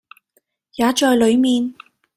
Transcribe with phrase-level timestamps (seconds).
[0.77, 1.75] 也在裏面，